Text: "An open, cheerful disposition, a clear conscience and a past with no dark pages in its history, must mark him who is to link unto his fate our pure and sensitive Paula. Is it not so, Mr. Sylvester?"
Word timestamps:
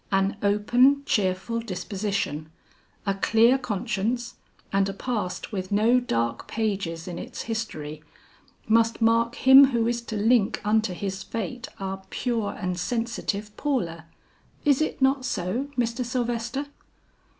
"An 0.11 0.35
open, 0.41 1.03
cheerful 1.05 1.59
disposition, 1.59 2.49
a 3.05 3.13
clear 3.13 3.59
conscience 3.59 4.33
and 4.73 4.89
a 4.89 4.93
past 4.93 5.51
with 5.51 5.71
no 5.71 5.99
dark 5.99 6.47
pages 6.47 7.07
in 7.07 7.19
its 7.19 7.43
history, 7.43 8.01
must 8.67 8.99
mark 8.99 9.35
him 9.35 9.65
who 9.65 9.85
is 9.85 10.01
to 10.01 10.15
link 10.17 10.59
unto 10.65 10.95
his 10.95 11.21
fate 11.21 11.67
our 11.79 12.01
pure 12.09 12.53
and 12.59 12.79
sensitive 12.79 13.55
Paula. 13.57 14.05
Is 14.65 14.81
it 14.81 15.03
not 15.03 15.23
so, 15.23 15.69
Mr. 15.77 16.03
Sylvester?" 16.03 16.65